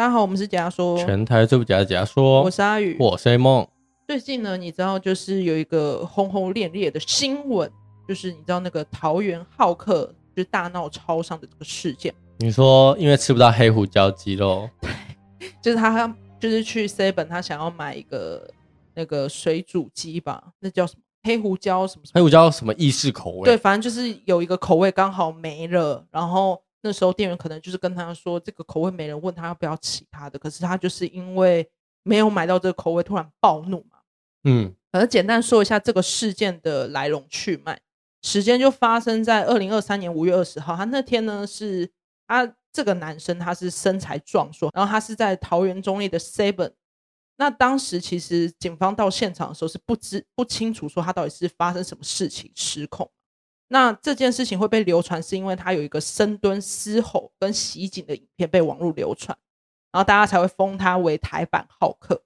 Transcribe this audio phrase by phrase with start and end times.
[0.00, 2.40] 大家好，我们是假说，全台最不假的假说。
[2.40, 3.68] 我是阿宇，我是 A 梦。
[4.08, 7.70] 最近呢，你知道就是有一个轰轰烈烈的新闻，
[8.08, 12.14] 就是你知道那个桃园好客就是大闹超商的这个事件。
[12.38, 14.66] 你说因为吃不到黑胡椒鸡肉，
[15.60, 16.08] 就是他
[16.40, 18.50] 就是去 Seven，他想要买一个
[18.94, 22.18] 那个水煮鸡吧，那叫什么黑胡椒什么什么？
[22.18, 23.44] 黑胡椒什么意式口味？
[23.44, 26.62] 对，反正就是有一个口味刚好没了，然后。
[26.82, 31.70] 那时候店员可能就是跟他说这个口味没人问他要不要其他的，可是他就是因为
[32.02, 33.98] 没有买到这个口味，突然暴怒嘛。
[34.44, 37.78] 嗯，反正简单说一下这个事件的来龙去脉，
[38.22, 40.74] 时间就发生在二零二三年五月二十号。
[40.74, 41.90] 他那天呢是
[42.26, 46.72] 他这个男生他是身材壮硕，然后他是在桃园中立的 Seven。
[47.36, 53.10] 那当时其实警方到现场的时候是不知不清楚说他到底是发生什么事情失控。
[53.72, 59.38] 那这件事情会被流传，是因为他有一个深蹲、嘶吼跟袭警的影片被网络流传，
[59.92, 62.20] 然后大家才会封他为台版浩克。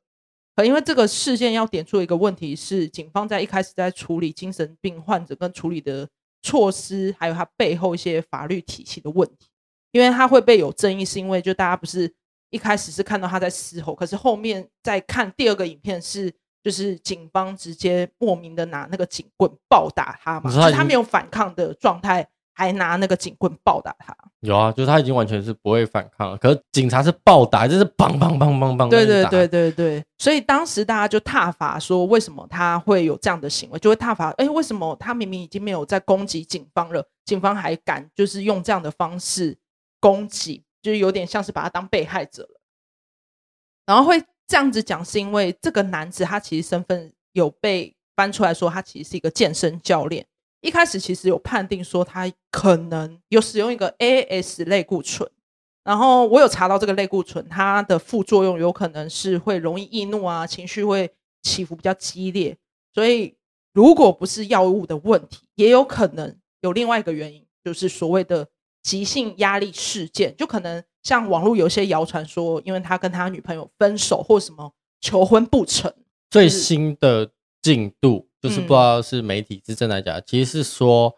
[0.57, 6.09] 可因为这个事件要点出一个问题是，警方在一开始在处理精神病患者跟处理的
[6.41, 9.51] 措施，还有他背后一些法律体系的问题。
[9.93, 12.11] 因为他会被有争议，是因为就大家不是
[12.49, 16.33] 一开始是看到他在嘶吼，可是后面再看第二个影片是。
[16.65, 24.17] 就是警方直接莫名的拿那个警棍暴打他嘛，就是他没有反抗的状态，还拿那个警棍暴打他。
[24.41, 28.89] 有啊，就是他已经完全是不会反抗了，可是警察是暴打，就是砰砰砰砰砰。
[28.89, 33.79] 对对对对对，所以当时大家就挞伐说，为什么他会有这样的行为？
[33.79, 39.59] 就会挞伐，哎，为什么他明明已经没有在攻击警方了，警方还敢就是用这样的方式
[40.01, 42.61] 攻击，就是有点像是把他当被害者了，
[43.85, 44.23] 然后会。
[44.47, 50.27] 这样子讲是因为这个男子他其实身份有被翻出来说，他其实是一个健身教练。
[50.61, 55.31] 一开始其实有判定说他可能有使用一个 AS 类固醇，
[55.83, 61.11] 然后我有查到这个类固醇，它的副作用有可能是会容易易怒啊，情绪会
[61.43, 62.57] 起伏比较激烈。
[62.93, 63.37] 所以
[63.73, 68.49] 如果不是药物的问题，也有可能有另外一个原因，就是所谓的
[68.83, 70.85] 急性压力事件，就可能。
[71.05, 75.95] 像网络有些谣传说，因为他跟他女朋友分手或什么求婚不成，
[76.31, 77.31] 最新的
[77.63, 81.15] 进度就是不知道是媒体是真的假的，嗯，其实是说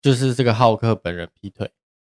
[0.00, 1.70] 就是这个浩克本人劈腿，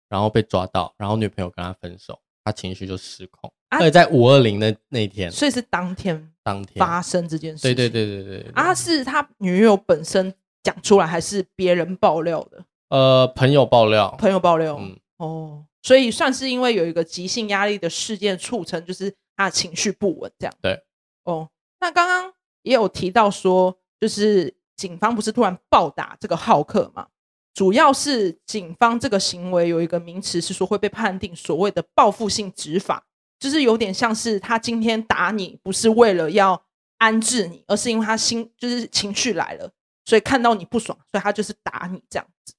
[0.07, 3.51] 然后被抓到，然后女朋友跟他分手，他情绪就失控。
[3.69, 7.63] 而且在五二零的那天，所以是当天当天发生这件事。
[7.63, 10.31] 对对对对对，对，啊，是他女友本身
[10.61, 12.63] 讲出来，还是别人爆料的？
[12.89, 15.65] 呃，朋友爆料，朋友爆料，嗯，哦。
[15.83, 20.55] 所以算是因为有一个急性压力的事件促成，就是他的情绪不稳这样。
[20.61, 20.81] 对，
[21.25, 21.49] 哦，
[21.79, 22.33] 那刚刚
[22.63, 27.07] 也有提到说，就是警方不是突然暴打这个浩克嘛？
[27.53, 33.05] 主要是警方这个行为有一个名词是说会被判定所谓的报复性执法，
[33.37, 36.65] 就是有点像是他今天打你不是为了要
[36.97, 39.69] 安置你，而是因为他心就是情绪来了，
[40.05, 42.55] 所以看到你不爽，所以他就是打你这样子。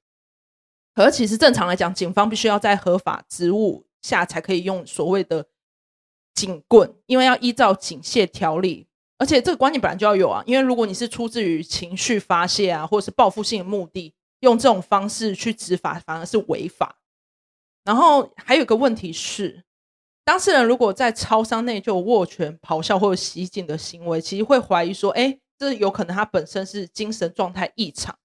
[0.95, 5.47] 可其实正常来讲，警方必须要在合法职务下才可以用所谓的
[6.35, 8.87] 警棍，因为要依照警械条例，
[9.19, 10.43] 而且这个观念本来就要有啊。
[10.47, 16.97] 因为如果你是出自于情绪发泄啊，或者是报复性的目的，用这种方式去执法，反而是违法。
[17.85, 19.65] 然后还有个问题是，
[20.25, 28.17] 当事人如果在超商内就握拳、咆哮或者袭警的行为，其实会怀疑说，哎，这有可能他本身是精神状态异常。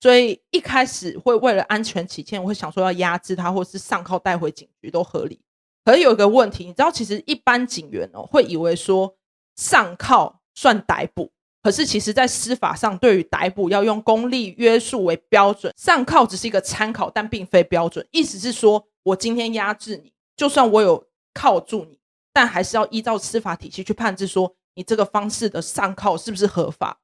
[0.00, 5.40] 所以一开始会为了安全起见，我会想说要压制他，或是上铐带回警局都合理。
[5.84, 9.16] 可是有一个问题，你知道，其实一般警员哦会以为说
[9.56, 11.30] 上铐算逮捕，
[11.62, 18.06] 可是其实在司法上，对于逮捕要用公力约束为标准，上铐只是一个参考，但并非标准。
[18.10, 21.98] 意思是说，我今天压制你，就算我有铐住你，
[22.32, 27.00] 但还是要依照司法体系去判定说你这个方式的上铐是不是合法。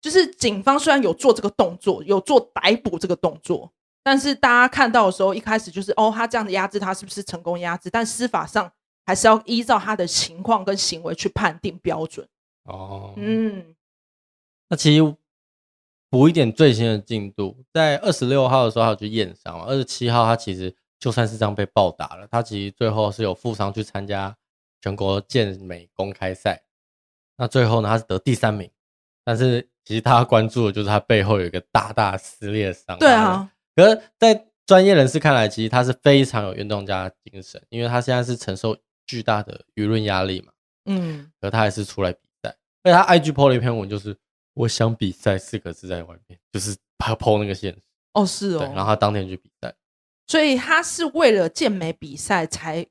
[0.00, 3.72] 就是警方虽然有做这个动作，有做逮捕这个动作，
[4.04, 7.90] 但是大家看到的时候，一开始就是哦，他这样的压制他是不是成功压制？
[7.90, 8.70] 但司法上
[9.04, 12.28] 还是要依照他的情况跟行为去判定标准。
[12.62, 13.74] 哦，嗯，
[14.68, 15.16] 那其实
[16.08, 24.36] 补一点最新的进度，在二十六号的时候，他有去验伤，二十七号他其实就算是这样被暴打了，他其实最后是有负伤去参加
[24.80, 26.62] 全国健美公开赛。
[27.36, 28.70] 那最后呢，他是得第三名，
[29.24, 29.68] 但是。
[29.88, 32.98] 其实他关注的就是他背后有一个大大撕裂伤。
[32.98, 38.76] 对啊，可是，在专业人士看来，其实他是非常有运动家精神，因为他现在是承受
[39.06, 40.52] 巨大的舆论压力嘛。
[40.84, 42.54] 嗯，可他还是出来比赛。
[42.82, 44.14] 而且他 IG PO 了一篇文，就是
[44.52, 47.74] “我想比赛”四个字在外面，就是他 PO 那个线。
[48.12, 48.58] 哦，是哦。
[48.58, 49.74] 对，然后他当天去比赛，
[50.26, 52.86] 所以他是为了健美比赛才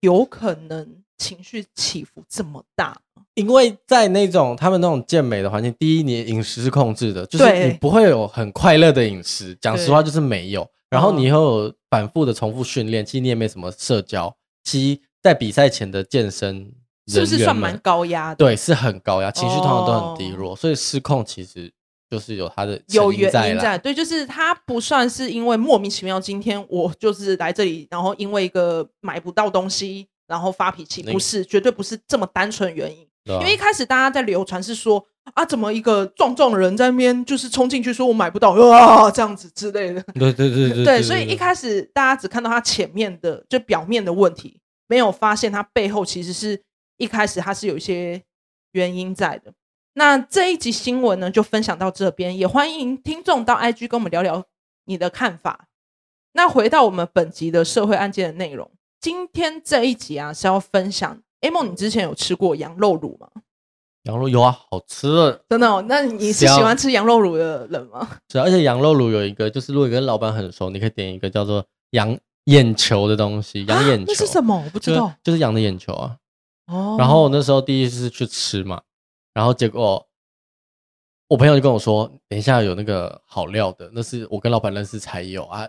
[0.00, 3.00] 有可能情绪起伏这么大？
[3.34, 9.56] 因为在那种他们那种健美的环境，第一，你饮食是控制的，就是你不会有很快乐的饮食。
[9.60, 10.66] 讲实话，就是没有。
[10.88, 11.34] 然后你又
[11.64, 14.32] 有反复的重复训练，其实你也没什么社交。
[14.62, 16.72] 其实在比赛前的健身，
[17.08, 18.36] 是不是算蛮高压的？
[18.36, 21.72] 对，是很高压，情绪通常都很低落，所以失控其实
[22.08, 23.76] 就是有它的有原因在。
[23.76, 33.04] 对，就是他不算是因为莫名其妙，今天我就是来这里，然后因为一个买不到东西，然后发脾气，不是，绝对不是这么单纯原因。
[33.26, 40.02] 因为一开始大家在流传是说啊，怎么一个壮壮的人在那边就是冲进去说我买不到啊这样子之类的。
[40.14, 46.62] 对对对对对，所以一开始大家只看到他前面的就表面的问题，没有发现他背后其实是
[46.98, 48.22] 一开始他是有一些
[48.72, 49.54] 原因在的。
[49.94, 54.44] 那这一集新闻呢就分享到这边，也欢迎听众到 IG 跟我们聊聊
[54.84, 55.68] 你的看法。
[56.34, 61.22] 那回到我们本集的社会案件的内容，今天这一集啊是要分享。
[61.44, 63.28] A 梦，你之前有吃过羊肉乳吗？
[64.04, 65.84] 羊肉有啊，好吃，真的哦。
[65.86, 68.08] 那你是喜欢吃羊肉乳的人吗？
[68.32, 73.64] 是啊，而且羊肉乳有一个，就是如果你跟老板很熟，你可以点一个叫做羊眼球的东西。
[73.66, 74.58] 羊眼球，那是什么？
[74.64, 75.08] 我不知道。
[75.08, 76.16] 就，就是羊的眼球啊。
[76.66, 76.96] 哦。
[76.98, 78.80] 然后我那时候第一次去吃嘛，
[79.34, 80.06] 然后结果
[81.28, 85.68] 我朋友就跟我说，等一下有那个好料的，那是我跟老板认识才有啊。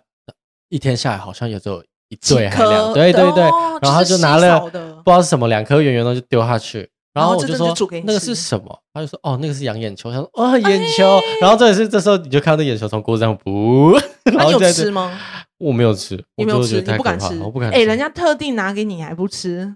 [0.69, 1.83] 一天下来好像也只有。
[2.15, 3.43] 一对还两对对对，
[3.81, 7.73] 然后他就拿了不知道是什么两颗圆圆的就丢下去，然后我就说
[8.03, 8.79] 那个是什么？
[8.93, 15.11] 他就说哦那个是羊眼球，他说哦眼球，然后这也是这时候你就看到那眼球从锅子上不，然后有吃吗？
[15.57, 17.69] 我没有吃，你没有吃，你不敢吃，我不敢。
[17.71, 19.75] 哎，人家特地拿给你还不吃？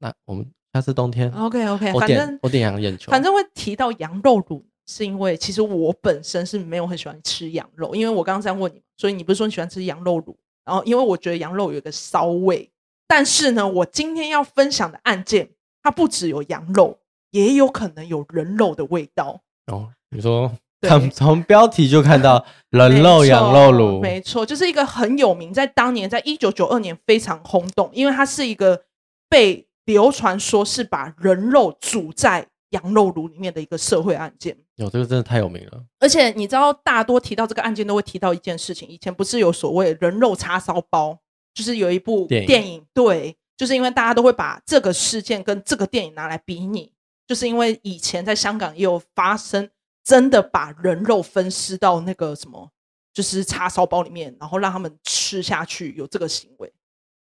[0.00, 10.36] 那我们下次冬天 OK OK，反正我点羊眼球，反正会提到羊肉卤，是因为其实我本身是没有很喜欢吃羊肉，因为我刚刚这样问你，所以你不是说你喜欢吃羊肉炉？
[10.70, 12.70] 然后，因为我觉得羊肉有一个骚味，
[13.08, 15.50] 但是呢，我今天要分享的案件，
[15.82, 17.00] 它不只有羊肉，
[17.32, 19.40] 也有可能有人肉的味道。
[19.66, 20.52] 哦，你说，
[20.86, 28.84] 从从标题就看到人肉羊肉炉，没错，就是一个很有名，在当年，在一九九二年非常轰动，因为它是一个
[29.28, 34.56] 被流传说是把人肉煮在羊肉炉里面的一个社会案件。
[34.76, 38.88] 有这个真的太有名了，而且你知道，大多提到这个案件都会提到一件事情。
[38.88, 41.18] 以前不是有所谓人肉叉烧包，
[41.52, 46.92] 就是有一部电影，电影，对，就是因为大家都会把这个事件跟这个电影拿来比拟，
[47.26, 49.68] 就是因为以前在香港也有发生，
[50.02, 52.70] 真的把人肉分尸到那个什么，
[53.12, 56.72] 就是叉烧包里面，然后让他们吃下去，有这个行为。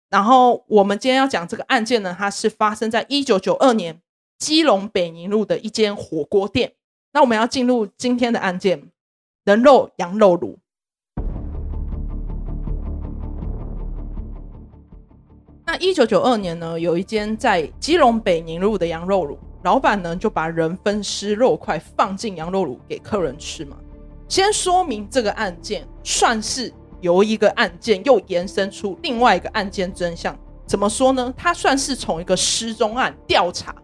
[0.09, 3.99] 然后我们今天要讲这个案件呢，它是发生在一九九二年
[4.37, 6.73] 基隆北宁路的一间火锅店。
[7.13, 8.91] 那我们要进入今天的案件，
[9.43, 10.57] 人肉羊肉炉。
[15.65, 23.75] 那一九九二年呢，有一间在基隆北宁路的羊肉炉，老板呢就把人分尸肉块放进羊肉炉给客人吃嘛。
[24.29, 30.37] 先说明这个案件算是由一个案件又延伸出另外一个案件真相。
[30.65, 31.33] 怎么说呢？
[31.35, 33.75] 它算是从一个失踪案调查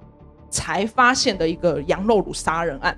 [0.54, 2.96] 才发现的一个羊肉炉杀人案。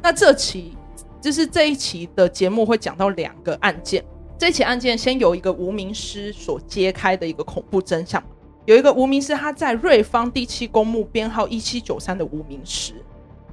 [0.00, 0.76] 那这期
[1.20, 4.04] 就是这一期的节目会讲到两个案件。
[4.38, 8.22] 这起案件先由一个无名尸所揭开的一个恐怖真相。
[8.66, 12.94] 有一个无名尸，他在瑞芳第七公墓编号一七九三的无名尸。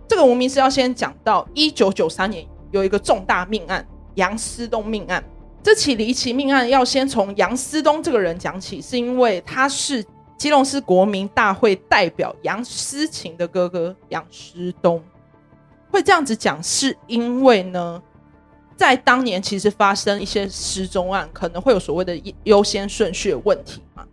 [0.07, 3.85] 这个无名尸要先讲到一九九三年有一个重大命案——
[4.15, 5.23] 杨思东命案。
[5.63, 10.03] 这起离奇命案要先从杨思东这个人讲起，是因为他是
[10.41, 14.99] 基隆市国民大会代表杨思琴的哥哥杨思东。
[15.91, 18.01] 会这样子讲，是因为呢，
[18.75, 24.03] 在当年其实发生一些失踪案，可能会有所谓的优先顺序的问题嘛。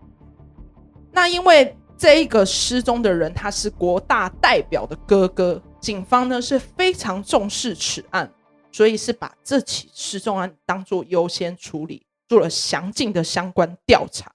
[1.12, 8.30] 那因为这一个失踪的人他是国大代表的哥哥，警方呢是非常重视此案，
[8.70, 14.30] 所以是把这起失踪案当作优先处理，做了详尽的相关调查。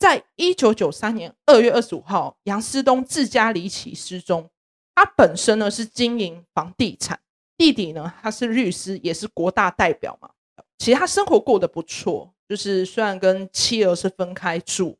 [0.00, 4.48] 在一九九三年二月二十五号，杨思东自家离奇失踪。
[4.94, 7.20] 他本身呢是经营房地产，
[7.58, 10.30] 弟弟呢他是律师，也是国大代表嘛。
[10.78, 14.96] 其实他生活过得不错，就是虽然跟妻儿是分开住，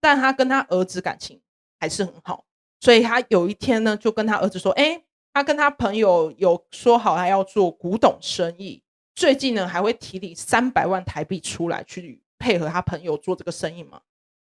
[0.00, 1.40] 但他跟他儿子感情
[1.80, 2.44] 还是很好。
[2.78, 8.80] 所以他有一天呢就跟他儿子说：“哎，他跟他朋友有说好还要做古董生意，
[9.16, 14.00] 最近呢还会提领三百万台币出来去配合他朋友做这个生意嘛。”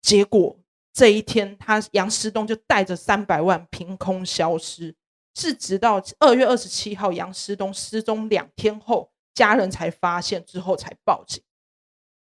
[0.01, 0.59] 结果。
[0.93, 4.95] 这一天，他杨思东就带着三百万凭空消失，
[5.35, 11.43] 是直到二月二十七号杨思东失踪两天后，家人才发现，之后才报警。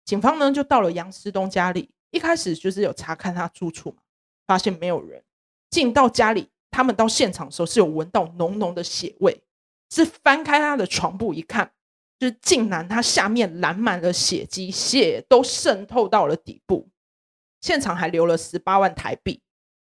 [0.04, 3.98] 警方呢就到了杨思东家里，一开始就是有查看他住处嘛，
[4.48, 5.22] 发现没有人。
[5.70, 9.44] 进到家里，他们到现场的时候是有闻到浓浓的血味，
[9.92, 11.70] 是翻开他的床铺一看，
[12.18, 16.88] 就是竟然他下面染满了血迹，血都渗透到了底部。
[17.66, 19.40] 现场还留了十八万台币，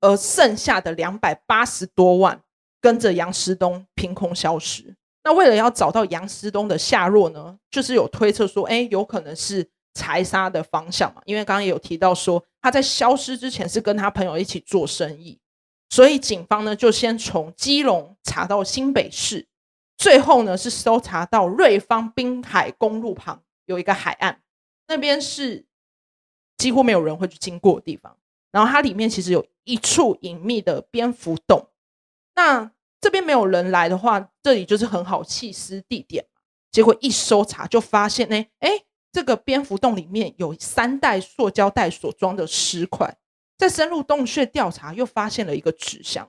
[0.00, 2.40] 而剩下的两百八十多万
[2.80, 4.96] 跟着杨师东凭空消失。
[5.22, 11.20] 那为了要找到杨师东的下落呢，就是有推测说，哎，有可能是财杀的方向嘛？
[11.26, 15.38] 因为刚刚也有提到说，他在消失之前是跟他朋友一起做生意，
[15.90, 19.46] 所以警方呢就先从基隆查到新北市，
[19.98, 24.40] 最后呢是搜查到瑞芳滨海公路旁有一个海岸，
[24.87, 25.66] 那边是
[26.58, 28.14] 几乎没有人会去经过的地方，
[28.52, 31.68] 然后它里面其实有一处隐秘的蝙蝠洞，
[32.34, 32.70] 那。
[33.00, 36.26] 这边没有人来的话，这里就是很好弃尸地点。
[36.72, 38.70] 结果一搜查就发现，呢，哎，
[39.12, 43.16] 这个蝙蝠洞里面有三袋塑胶袋所装的尸块。
[43.56, 46.28] 再深入洞穴调查，又发现了一个纸箱。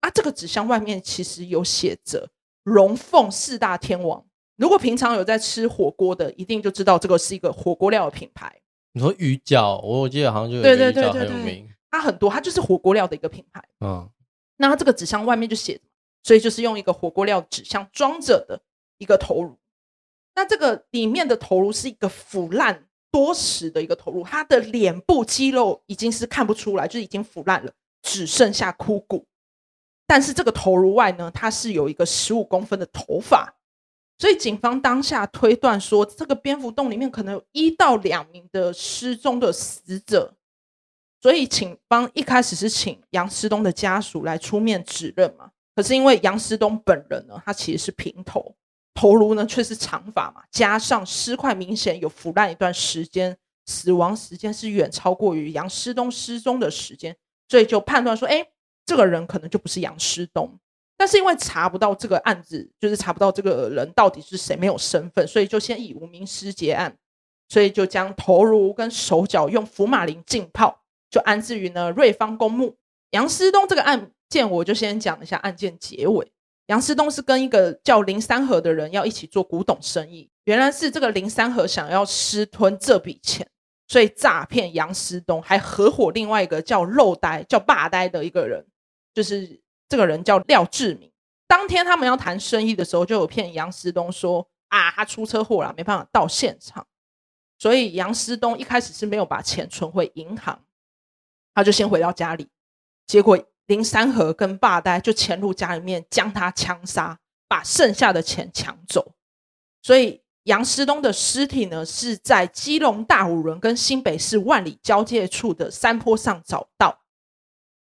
[0.00, 2.28] 啊，这个纸箱外面其实有写着
[2.64, 4.26] “龙凤四大天王”。
[4.56, 8.60] 如果平常有在吃火锅的，一定就知道这个是一个火锅料的品牌。
[8.94, 11.68] 你说鱼饺，我记得好像就有鱼饺很有名。
[11.90, 13.62] 它很多，它就是火锅料的一个品牌。
[13.80, 14.08] 嗯，
[14.56, 15.82] 那它这个纸箱外面就写着。
[16.22, 18.58] 所以就是用一个火锅料纸箱装着的
[18.96, 19.58] 一个头颅，
[20.34, 27.70] 那这个里面的头颅是一个腐烂多时的一个头颅，它的脸部肌肉已经是看不出来，就是已经腐烂了，
[28.00, 29.26] 只剩下枯骨。
[30.06, 33.54] 但是这个头颅外呢，它是有一个十五公分的头发，
[34.24, 40.34] 所以警方当下推断说，这个蝙蝠洞里面可能有一到两名的失踪的死者。
[41.20, 45.50] 所以警方一开始是请杨师东的家属来出面指认嘛。
[45.74, 48.56] 可是因为杨思东本人呢，他其实是平头，
[48.94, 57.14] 头颅呢却是长发嘛，加上尸块明显有腐烂一段时间，死亡时间是远超过于杨思东失踪的时间，
[57.46, 58.42] 所以就判断说，哎，
[58.86, 60.58] 这个人可能就不是杨思东。
[60.96, 66.96] 但是因为查不到这个案子，就是查不到这个人到底是谁，没有身份，所以就先以无名尸结案，
[67.48, 72.76] 所以就将头颅跟手脚用福马林浸泡，就安置于呢瑞芳公墓。
[73.10, 74.10] 杨思东这个案。
[74.26, 76.32] 件我就先讲一下案件结尾。
[76.66, 83.46] 杨思东是跟一个叫林三和的人要一起做古董生意，原来是这个林三和想要私吞这笔钱，
[83.86, 88.66] 所以诈骗杨思东，还合伙另外一个叫漏呆、叫霸呆的一个人，
[89.12, 89.60] 就是
[89.94, 91.08] 这个人叫廖志明。
[91.46, 96.84] 当天他们要谈生意的时候，就有骗杨思东说啊，他出车祸了，没办法到现场，
[97.60, 100.64] 所以杨思东一开始是没有把钱存回银行，
[101.54, 102.48] 他就先回到家里，
[103.06, 103.38] 结果。
[103.66, 109.14] 林三和跟霸呆就潜入家里面，将他枪杀，把剩下的钱抢走。
[109.80, 117.00] 所以杨思东的尸体呢，是在基隆大武仑跟新北市万里交界处的山坡上找到。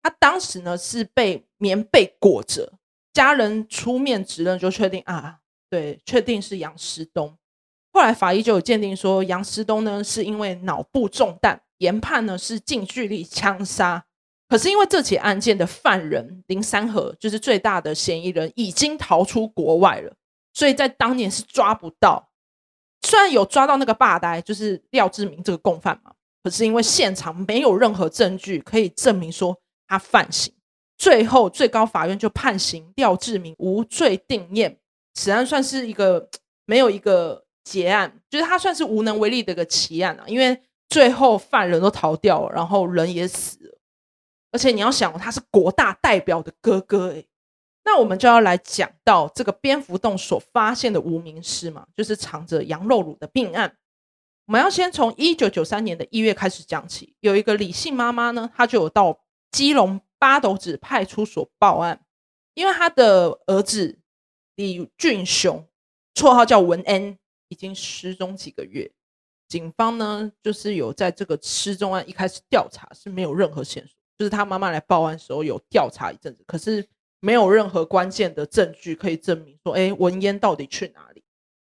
[0.02, 2.74] 他当时呢是被棉被裹着，
[3.14, 5.40] 家人出面指认，就确定啊，
[5.70, 7.38] 对，确定是杨师东。
[7.94, 14.04] 后来法医就有鉴定说，杨师东呢是因为脑部中弹，研判呢是近距离枪杀。
[14.50, 20.14] 可是因为这起案件的犯人林三和就是最大的嫌疑人，已经逃出国外了，
[20.54, 22.30] 所以在当年是抓不到。
[23.04, 26.12] 虽然有抓到那个霸呆，就是廖志明这个共犯嘛，
[26.44, 30.54] 可是因为现场没有任何证据可以证明说他犯行，
[30.98, 34.78] 最后最高法院就判刑廖志明无罪定谳。
[35.14, 36.30] 此案算是一个
[36.66, 43.78] 没有一个结案，就是他算是无能为力的一个奇案啊，因为最后犯人都逃掉了，然后人也死了。
[44.52, 47.28] 而且你要想，他是国大代表的哥哥诶，
[47.84, 53.78] 那我们就要来讲到这个蝙蝠洞所发现的无名尸嘛，就是藏着羊肉乳的病案。
[54.46, 59.20] 我们要先从一九九三年的一月开始讲起，有一个李姓妈妈呢，她就有到
[59.52, 62.00] 基隆八斗子派出所报案，
[62.54, 64.00] 因为他的儿子
[64.56, 65.68] 李俊雄，
[66.16, 67.18] 绰号叫文恩，
[67.50, 68.90] 已经失踪几个月。
[69.50, 73.98] 警方呢，就是有在这个失踪案一开始调查是没有任何线索。
[74.18, 76.88] 就是他妈妈来报案时候有调查一阵子，可是
[77.20, 81.22] 没有任何关键的证据可以证明说，哎，文烟到底去哪里？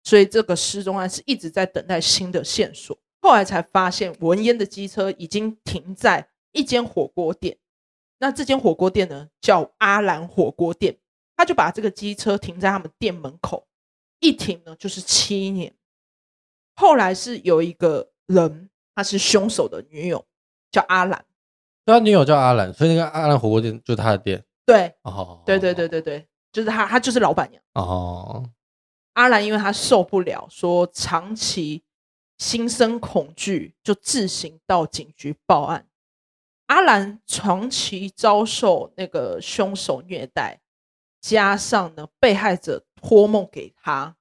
[0.03, 2.95] 所以这个失踪案是一直在等待新的线索。
[3.23, 7.57] 后来才发现文烟的机车已经停在一间火锅店，
[8.25, 10.97] 那这间火锅店呢叫阿兰火锅店，
[11.37, 13.67] 他就把这个机车停在他们店门口，
[14.19, 15.71] 一停呢就是七年。
[16.75, 20.25] 后来是有一个人，他是凶手的女友，
[20.71, 21.23] 叫阿兰。
[21.85, 24.43] 他女友叫阿兰，所以那个阿兰火锅店就是他的店。
[24.65, 27.61] 对，哦，对对对对对，就是他，他就是老板娘。
[27.73, 28.43] 哦，
[29.13, 31.83] 阿兰因为他受不了，说长期
[32.39, 35.85] 心生恐惧，就自行到警局报案。
[36.67, 40.59] 阿兰长期遭受那个凶手虐待，
[41.21, 44.15] 加上呢被害者托梦给他，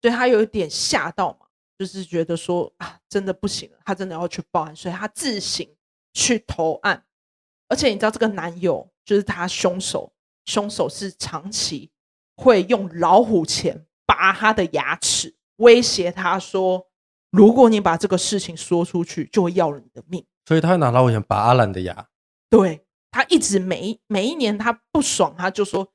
[0.00, 1.46] 所以他有一点吓到嘛，
[1.78, 5.76] 就是觉得说啊，真的不行了，他真的要去报案，所以他自行
[6.12, 7.04] 去投案。
[7.68, 10.12] 而且你知道这个男友就是他凶手，
[10.44, 11.90] 凶手是长期
[12.36, 16.86] 会用老虎钳拔他的牙齿，威胁他说，
[17.30, 20.24] 如果你把这个事情说出去，就会要了你的命。
[20.46, 22.06] 所以他会拿老虎钳拔阿兰的牙。
[22.50, 25.88] 对，他一直每每一年他不爽，他就说：“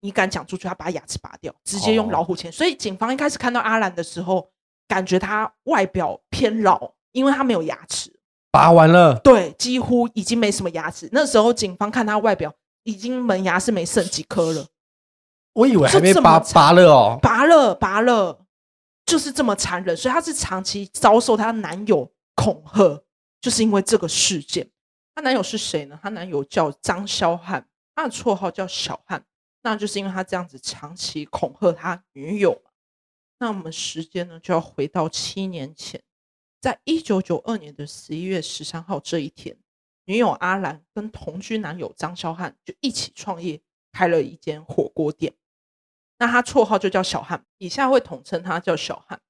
[0.00, 4.50] 你敢讲出去，他把牙齿拔掉，直接用老虎钳。”所以警方一开始看到阿兰的时候，
[4.88, 8.18] 感觉他外表偏老，因为他没有牙齿，
[8.50, 9.18] 拔完了。
[9.20, 11.08] 对，几乎已经没什么牙齿。
[11.12, 12.52] 那时候警方看他外表，
[12.84, 14.66] 已经门牙是没剩几颗了。
[15.54, 18.46] 我以为还没拔拔了哦，拔了拔了，
[19.04, 19.96] 就是这么残忍。
[19.96, 23.02] 所以她是长期遭受她男友恐吓。
[23.40, 24.70] 就是因为这个事件，
[25.14, 25.98] 她男友是谁呢？
[26.02, 29.24] 她男友叫张萧汉，他的绰号叫小汉，
[29.62, 32.62] 那就是因为他这样子长期恐吓他女友。
[33.38, 36.02] 那我们时间呢就要回到七年前，
[36.60, 39.56] 在一九九二年的十一月十三号这一天，
[40.04, 43.60] 女友阿兰跟同居男友张萧汉就一起创业，
[43.92, 45.34] 开了一间火锅店。
[46.18, 49.20] 那他绰号就叫小汉，以下会统称他叫小汉。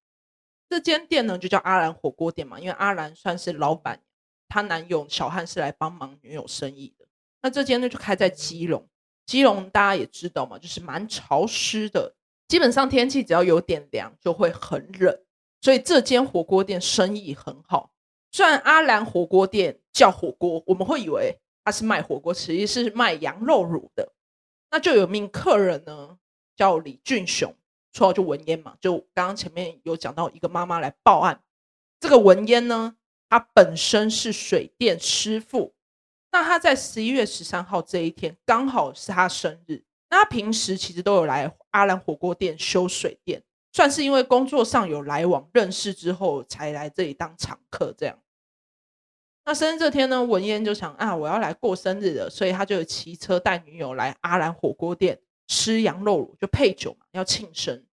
[0.71, 4.00] 这间店呢就叫阿兰火锅店嘛，因为阿兰算是老板，
[4.49, 7.05] 她男友小汉是来帮忙女友生意的。
[7.43, 8.89] 那这间呢就开在基隆，
[9.27, 12.15] 基隆大家也知道嘛，就是蛮潮湿的，
[12.47, 15.21] 基本上天气只要有点凉就会很冷，
[15.61, 17.91] 所以这间火锅店生意很好。
[18.31, 24.12] 虽然阿兰火锅店叫火锅，我们会以为他是卖火锅，其实是卖羊肉乳的。
[24.71, 26.17] 那就有名客人呢
[26.55, 27.53] 叫李俊雄。
[27.93, 31.41] 绰号就文烟嘛，就刚刚前面有讲到一个妈妈来报案，
[31.99, 32.97] 这个文烟呢，
[33.29, 35.75] 他本身是水电师傅，
[36.33, 48.19] 那他在十一月十三号这一天刚好是他生日，那她平时其实都有来阿兰火锅店修水电，算是因为工作上有来往认识之后才来这里当常客这样。
[49.45, 55.21] 那生日这天呢，文烟就想啊，我要来过生日了，所以他就骑车带女友来阿兰火锅店。
[55.50, 57.84] 吃羊肉炉就配酒嘛，要庆生。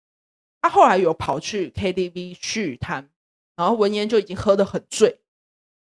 [0.62, 3.10] 他后来有跑去 KTV 续摊，
[3.56, 5.18] 然后文嫣就已经喝得很醉，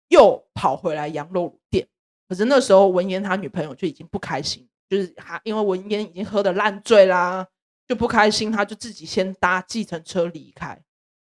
[0.09, 1.87] 又跑回来羊肉炉店。
[2.27, 7.47] 可是那时候文嫣他女朋友就已经不开心，就是他因为文嫣已经喝得烂醉啦，
[7.87, 10.77] 就不开心，他就自己先搭计程车离开。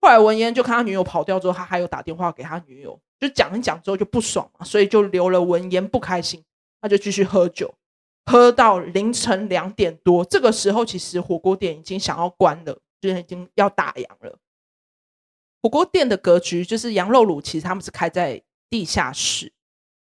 [0.01, 6.43] 后来文嫣就看他女友跑掉之后，他还有打电话给他女友，就讲一讲之后就不爽嘛，所以就留了文嫣不开心，
[6.81, 7.73] 他就继续喝酒。
[8.29, 14.37] 喝到凌晨两点多，这个时候其实火锅店已经想要关了，就是已经要打烊了。
[15.61, 19.51] 火锅店的格局就是羊肉卤，其实他们是开在地下室，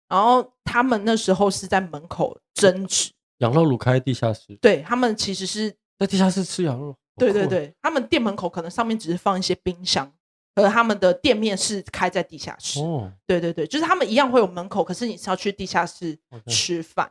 [0.08, 3.12] 然后他们那时候是在门口争执。
[3.38, 6.96] 羊肉炉开地下室，对，他们其实是在地下室吃羊肉。
[7.16, 10.12] 对对对，他们店门口可能上面只是放一些冰箱，
[10.54, 12.80] 而他们的店面是开在地下室。
[12.80, 17.10] 哦，对对对，就是他们一样会有门口，可是你是要去地下室吃饭。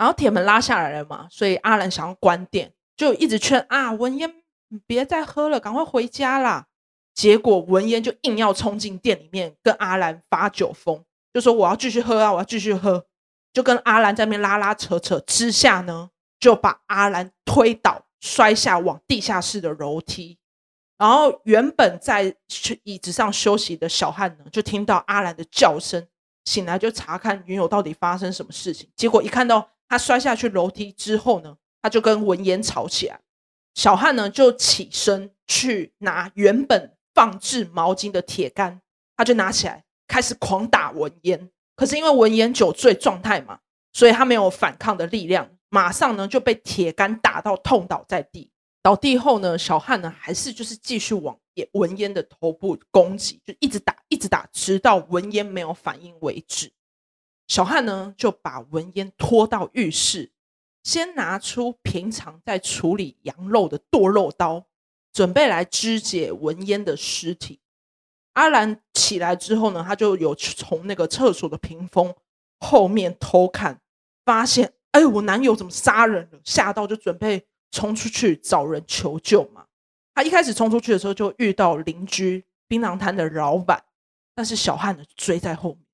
[0.00, 4.32] 然后铁门拉下来了嘛，所以阿兰想要关店，就一直劝啊文嫣，
[4.68, 6.68] 你别再喝了，赶快回家啦。
[7.12, 13.04] 结果文嫣就硬要冲进店里面跟阿兰发酒疯，就说我要继续喝啊，我要继续喝，
[13.52, 16.08] 就跟阿兰在那边拉拉扯扯之下呢，
[16.38, 20.38] 就把阿兰推倒，摔下往地下室的楼梯。
[20.96, 22.34] 然后原本在
[22.84, 26.06] 椅子上休息的小汉呢，就听到阿兰的叫声，
[26.46, 29.68] 醒来就查看女友到底发生什么事情，结果一看到。
[29.90, 33.20] 他摔下去楼梯之后呢，他就跟文嫣吵起来。
[33.74, 38.80] 小汉呢就起身去拿原本放置毛巾的铁杆，
[39.16, 41.50] 他就拿起来开始狂打文嫣。
[41.74, 43.58] 可是因为文嫣酒醉状态嘛，
[43.92, 48.50] 所以他没有反抗的力量，马上呢就被铁杆打到痛倒在地。
[48.82, 51.36] 倒地后呢，小汉呢还是就是继续往
[51.72, 56.70] 文嫣的头部攻击，就一直打一直打，直到文嫣没有反应为止。
[57.50, 60.30] 小汉呢，就把文嫣拖到浴室，
[60.84, 64.66] 先拿出平常在处理羊肉的剁肉刀，
[65.12, 67.58] 准备来肢解文嫣的尸体。
[68.34, 72.14] 阿兰起来之后呢，他就有从那个厕所的屏风
[72.60, 73.80] 后面偷看，
[74.24, 76.38] 发现，哎，我男友怎么杀人了？
[76.44, 79.66] 吓到就准备冲出去找人求救嘛。
[80.14, 83.82] 他一开始冲出去的时候，就遇到邻居槟榔摊的老板，
[84.36, 85.84] 但是小汉呢追在后面。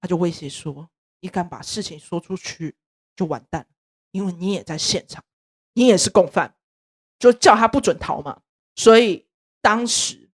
[0.00, 0.88] 他就威胁说
[1.22, 2.74] ：“你敢把事情说出去，
[3.16, 3.66] 就完蛋，
[4.10, 5.24] 因为你也在现场，
[5.72, 6.56] 你也是共犯，
[7.18, 8.42] 就叫他不准逃嘛。”
[8.74, 9.28] 所以
[9.60, 10.28] 当时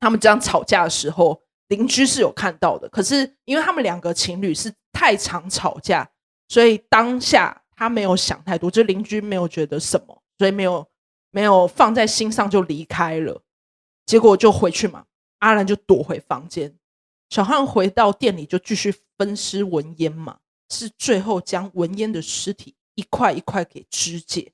[0.00, 6.10] 他们这样吵架的时候，邻居是有看到的，可是因为他们两个情侣是太常吵架，
[6.48, 10.88] 所以当下他没有想太多，就邻居没有觉得什么，所以没有
[11.30, 13.42] 没有放在心上就离开了。
[14.06, 15.04] 结果就回去嘛，
[15.40, 16.78] 阿兰就躲回房间，
[17.30, 24.52] 小汉回到店里就继续分尸文嫣嘛，是最后将文嫣的尸体一块一块给肢解。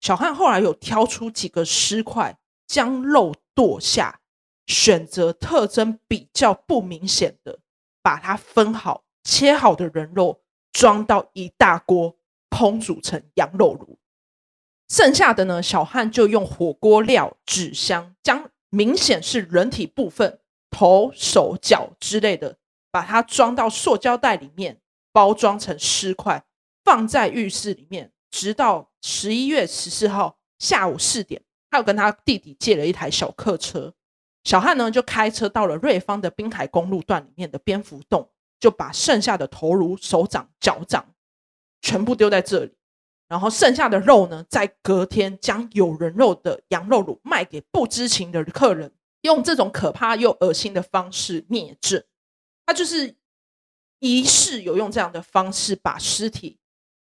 [0.00, 4.20] 小汉后来有挑出几个尸块，将肉剁下。
[4.66, 7.60] 选择特征比较不明显的，
[8.02, 10.42] 把它分好，切好的人肉
[10.74, 12.18] 装到一大锅
[12.50, 13.98] 烹煮成羊肉炉。
[14.86, 20.38] 剩下的呢，小汉就用火锅料、纸箱，将明显是人体部分
[20.78, 22.56] 头、手脚之类的，
[22.92, 24.80] 把它装到塑胶袋里面，
[25.12, 26.44] 包装成尸块，
[26.84, 33.92] 放在浴室里面，直到十一月十四号下午四点，他有跟他弟弟借了一台小客车。
[34.44, 41.12] 小汉呢，就开车到了瑞芳的滨海公路段里面的蝙蝠洞，就把剩下的头颅、手掌、脚掌
[41.82, 42.76] 全部丢在这里，
[43.26, 52.02] 然后剩下的肉呢，在隔天将有人肉的羊肉卤卖给不知情的客人，用这种可怕又恶心的方式灭证。
[52.66, 53.16] 他就是
[53.98, 56.58] 疑似有用这样的方式把尸体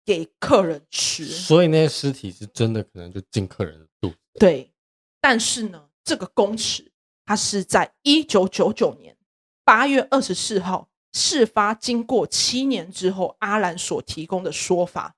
[0.04, 4.16] 给客人吃，所以那些尸体是真的可能就进客人的肚子。
[4.38, 4.72] 对，
[5.20, 6.92] 但是呢，这个公尺
[7.24, 9.16] 它是在一九九九年
[9.64, 15.16] 八月二十四号事发，经过七年之后，阿兰所提供的说法。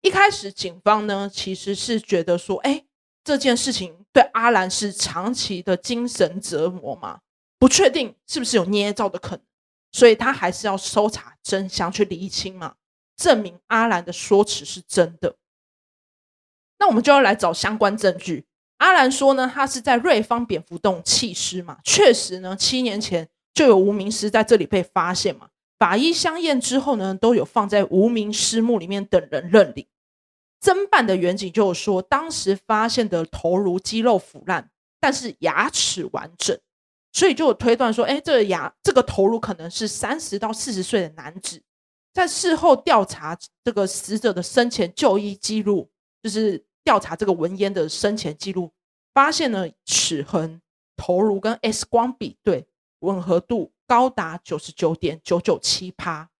[0.00, 2.86] 一开始，警方呢其实是觉得说，哎，
[3.22, 7.20] 这件事情对阿兰是长期的精神折磨嘛，
[7.58, 9.44] 不确定是不是有捏造的可能，
[9.92, 12.74] 所以他还是要搜查真相，去厘清嘛，
[13.16, 15.36] 证明阿兰的说辞是真的。
[16.78, 18.46] 那我们就要来找相关证据。
[18.78, 25.50] 阿兰说呢，他是在瑞芳蝙蝠洞弃尸嘛，确实呢，七年前就有无名尸在这里被发现嘛。
[25.78, 29.86] 法医相验之后呢，都有放在无名尸墓里面等人认领。
[30.60, 34.70] 侦办的远景就有说，当时发现的头颅肌肉腐烂，
[35.00, 36.58] 但是牙齿完整，
[37.12, 41.62] 所以就有推断说，哎，这个牙这个头颅可能是三十到四十岁的男子。
[42.12, 45.90] 在事后调查这个死者的生前就医记录，
[46.22, 46.64] 就是。
[46.82, 48.72] 调查这个文嫣的生前记录，
[49.12, 50.62] 发现了齿痕、
[50.96, 52.66] 头颅跟 X 光比对
[53.00, 56.30] 吻合度高达九十九点九九七趴，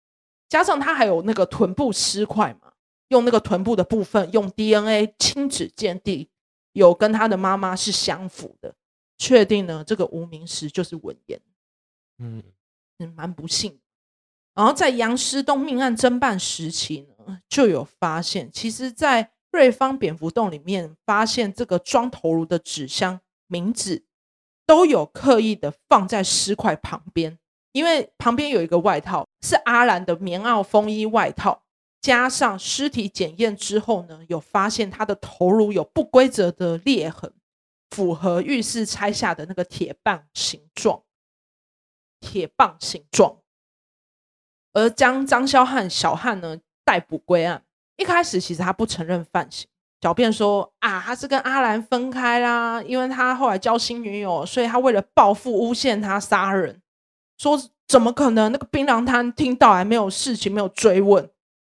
[0.48, 2.69] 加上他还有那个臀部尸块嘛，
[3.10, 6.28] 用那个臀部的部分用 DNA 亲子鉴定，
[6.72, 8.74] 有跟他的妈妈是相符的，
[9.18, 11.40] 确定呢这个无名尸就是文言，
[12.18, 12.42] 嗯，
[13.14, 13.78] 蛮不幸。
[14.54, 24.04] 然后在杨尸洞命案侦办时期呢，就有发现，其实，在瑞芳蝙蝠洞里面发现这个装头颅的纸箱，名字
[24.66, 27.38] 都有刻意的放在尸块旁边，
[27.72, 31.62] 因为旁边有一个外套是阿兰的棉袄风衣外套，
[32.00, 37.32] 加上尸体检验之后呢，有发现他的头颅有不规则的裂痕，
[37.90, 41.02] 符合浴室拆下的那个铁棒形状，
[42.20, 43.38] 铁棒形状，
[44.72, 47.64] 而将张萧汉小汉呢逮捕归案。
[47.96, 49.68] 一开始其实他不承认犯行，
[50.00, 56.80] 狡辩说啊，他是跟阿兰分开啦，因为他后来交新女友，所以他为了报复诬陷他杀人。
[57.36, 58.50] 说怎么可能？
[58.52, 61.30] 那个槟榔摊听到还没有事情，没有追问，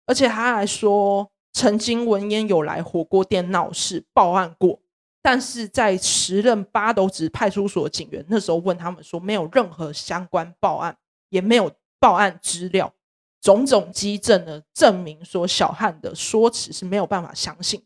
[0.06, 4.80] 而且他还说曾经文嫣有来火锅店闹事报案过，
[5.22, 10.98] 但是在时任八斗子派出所警员那时候问他们说，没有任何相关报案，
[11.30, 12.94] 也没有报案资料。
[13.42, 17.86] 种种迹证呢，证明说小汉的说辞是没有办法相信。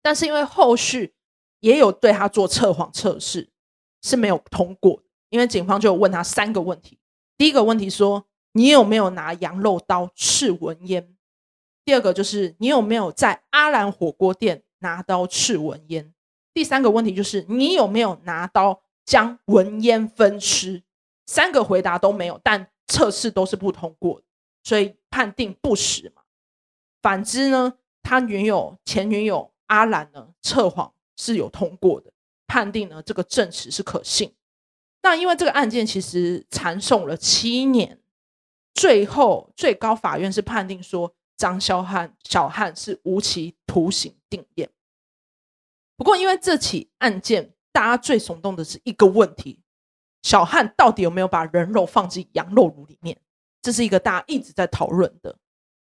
[0.00, 1.14] 但是因为后续
[1.60, 3.50] 也有对他做测谎测试，
[4.02, 5.02] 是没有通过。
[5.28, 6.98] 因为警方就问他三个问题：
[7.36, 11.14] 第一个问题说你有没有拿羊肉刀刺文嫣？
[11.84, 16.12] 第二个就是你有没有在阿兰火锅店拿刀刺文嫣？
[16.52, 20.82] 第三个问题就是你有没有拿刀将文嫣分尸？
[21.26, 24.26] 三个回答都没有，但测试都是不通过的。
[24.64, 26.22] 所以判定不实嘛。
[27.00, 32.12] 反之呢，他女友前女友阿兰呢，测谎是有通过的，
[32.46, 34.34] 判定呢这个证词是可信。
[35.02, 37.99] 那因为这个案件其实缠讼了七年，
[38.74, 44.68] 最后最高法院是判定说张萧汉小汉是无期徒刑定谳。
[45.96, 49.60] 不过因为这起案件，大家最耸动的是一个问题：
[50.22, 53.20] 小汉到底有没有把人肉放进羊肉炉里面？
[53.62, 55.36] 这是一个大家一直在讨论的，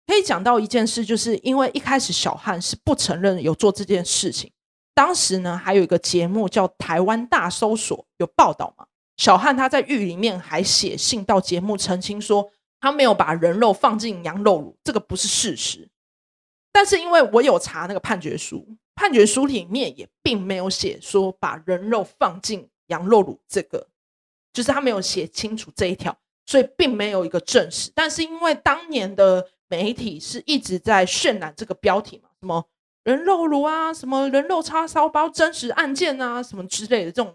[0.07, 4.53] 可以讲到一件事，就是因为一开始小汉是不承认有做这件事情。
[4.93, 12.51] 当时呢，还有一个节目叫《台湾大搜索》，有报道嘛，小汉他在狱里面还写信到节目澄清说，
[12.85, 15.89] 他没有把人肉放进羊肉炉，这个不是事实。
[16.71, 23.89] 但是因为我有查那个判决书，判决书里面也并没有写说把人肉放进羊肉炉，这个
[24.53, 27.91] 就是他没有写清楚这一条，所以并没有一个证实。
[27.95, 32.69] 但是因为当年的媒体是一直在渲染这个标题嘛，什么
[33.05, 37.35] 人肉炉啊，什么人肉叉烧包真实案件啊，什么之类的这种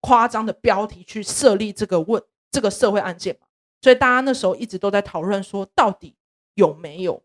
[0.00, 3.45] 夸张的标题去设立这个问这个社会案件嘛，
[3.86, 6.16] 所以大家那时候一直都在讨论说，到底
[6.54, 7.22] 有没有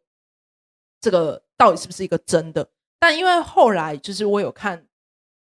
[1.00, 1.42] 这个。
[1.58, 2.68] 到底是不是一个真的？
[2.98, 4.88] 但因为后来就是我有看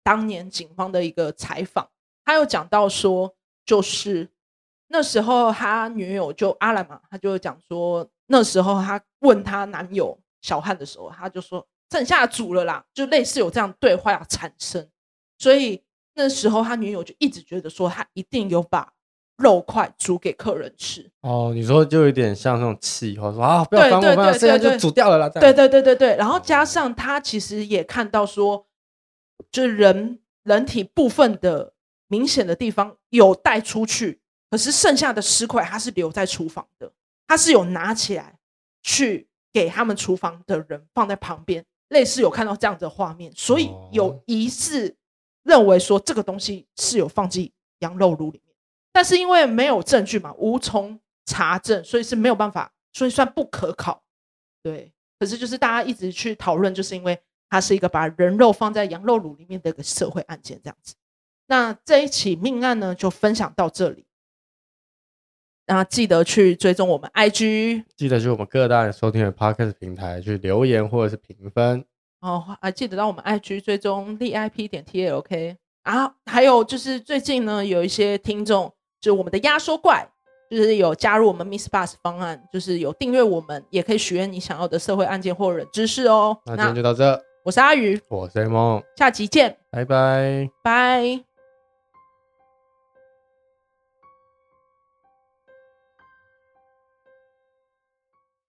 [0.02, 1.88] 当年警方的一个采访，
[2.26, 4.28] 他有讲到说，就是
[4.88, 14.90] 那时候他女友就阿兰嘛，他就讲说，那时候他问他男友小汉的时候，他就说剩下煮了啦，就类似有这样对话要产生，
[15.38, 15.84] 所以
[16.16, 18.92] 那时候他女友就一直觉得说他一定有把。
[19.38, 21.10] 肉块煮给客人吃。
[21.22, 25.30] 哦，你说就有点像那种气话，说啊不要烦我，不要现在就煮掉了啦。
[25.30, 28.66] 对对对对对，然后加上他其实也看到说，
[29.52, 31.74] 就是人人体部分的
[32.08, 34.20] 明显的地方有带出去，
[34.50, 36.92] 可是剩下的尸块他是留在厨房的，
[37.28, 38.40] 他是有拿起来
[38.82, 44.96] 去给他们厨房的人放在旁边，类似有看到这样的画面，所以有疑似
[45.44, 48.42] 认为说这个东西是有放进羊肉炉里。
[48.92, 54.04] 但是因为没有证据嘛，无从查证，所以是没有办法，所以算不可考。
[54.64, 57.20] 对，可是就是大家一直去讨论，就是因为
[57.50, 60.96] 它是一个把人肉放在羊肉炉里面的一个社会案件这样子。
[61.48, 64.06] 那这一起命案呢，就分享到这里。
[65.68, 71.86] 那记得去追踪我们 IG，记得去我们各大收听的 Podcast 平台去留言或者是评分。
[72.22, 78.74] 哦，还记得到我们 IG 追踪 VIP 点 TLK 啊，还有就是最近呢，有一些听众。
[79.02, 80.08] 就我们的压缩怪，
[80.50, 86.38] 就是有加入我们 Miss Bus 方案，就是有订阅我们，也可以许愿你想要的社会案件或人知识哦。
[86.46, 91.27] 那今天就到这，我是阿宇，我是梦，下集见，拜拜，拜。